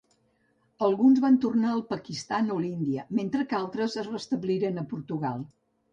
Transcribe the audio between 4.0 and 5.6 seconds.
es restabliren a Portugal.